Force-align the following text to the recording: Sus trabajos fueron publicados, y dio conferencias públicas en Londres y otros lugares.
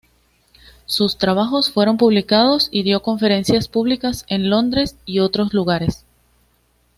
Sus 0.87 1.19
trabajos 1.19 1.69
fueron 1.71 1.97
publicados, 1.97 2.69
y 2.71 2.81
dio 2.81 3.03
conferencias 3.03 3.67
públicas 3.67 4.25
en 4.29 4.49
Londres 4.49 4.97
y 5.05 5.19
otros 5.19 5.53
lugares. 5.53 6.07